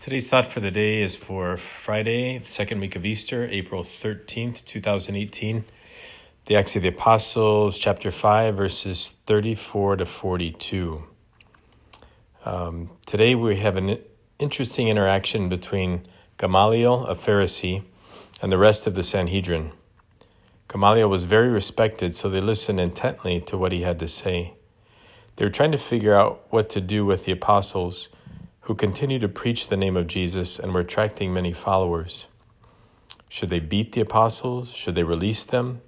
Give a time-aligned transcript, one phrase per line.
[0.00, 4.64] Today's thought for the day is for Friday, the second week of Easter, April 13th,
[4.64, 5.66] 2018.
[6.46, 11.04] The Acts of the Apostles, chapter 5, verses 34 to 42.
[12.46, 13.98] Um, today we have an
[14.38, 16.08] interesting interaction between
[16.38, 17.82] Gamaliel, a Pharisee,
[18.40, 19.70] and the rest of the Sanhedrin.
[20.72, 24.54] Gamaliel was very respected, so they listened intently to what he had to say.
[25.36, 28.08] They were trying to figure out what to do with the apostles
[28.70, 32.26] who continued to preach the name of Jesus and were attracting many followers.
[33.28, 34.70] Should they beat the apostles?
[34.70, 35.80] Should they release them?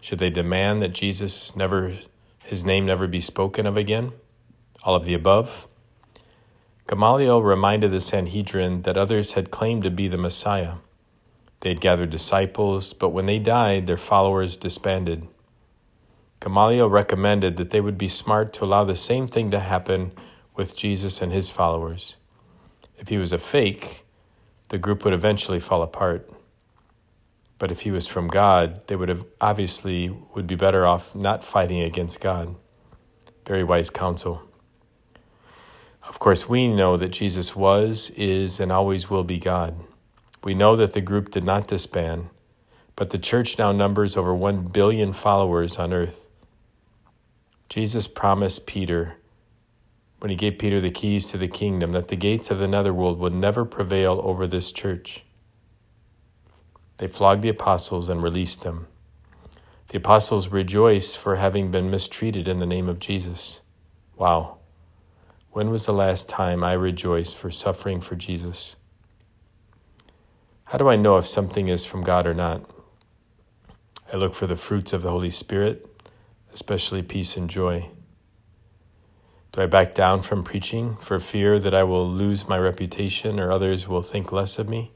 [0.00, 1.98] Should they demand that Jesus never
[2.42, 4.12] his name never be spoken of again?
[4.82, 5.68] All of the above.
[6.88, 10.76] Gamaliel reminded the Sanhedrin that others had claimed to be the Messiah.
[11.60, 15.28] They had gathered disciples, but when they died, their followers disbanded.
[16.42, 20.12] Gamaliel recommended that they would be smart to allow the same thing to happen
[20.56, 22.16] with Jesus and his followers.
[23.00, 24.04] If he was a fake,
[24.68, 26.30] the group would eventually fall apart.
[27.58, 31.42] But if he was from God, they would have obviously would be better off not
[31.42, 32.54] fighting against God.
[33.46, 34.42] Very wise counsel.
[36.06, 39.80] Of course, we know that Jesus was, is, and always will be God.
[40.44, 42.28] We know that the group did not disband,
[42.96, 46.26] but the church now numbers over 1 billion followers on earth.
[47.68, 49.16] Jesus promised Peter
[50.20, 53.18] when he gave Peter the keys to the kingdom that the gates of the netherworld
[53.18, 55.24] would never prevail over this church.
[56.98, 58.86] They flogged the apostles and released them.
[59.88, 63.60] The apostles rejoiced for having been mistreated in the name of Jesus.
[64.14, 64.58] Wow.
[65.52, 68.76] When was the last time I rejoiced for suffering for Jesus?
[70.64, 72.70] How do I know if something is from God or not?
[74.12, 75.86] I look for the fruits of the Holy Spirit,
[76.52, 77.88] especially peace and joy.
[79.52, 83.52] Do I back down from preaching for fear that I will lose my reputation or
[83.52, 84.92] others will think less of me?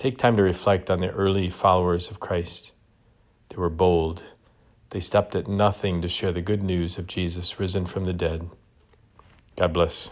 [0.00, 2.72] Take time to reflect on the early followers of Christ.
[3.50, 4.22] They were bold.
[4.90, 8.48] They stopped at nothing to share the good news of Jesus risen from the dead.
[9.58, 10.08] God bless.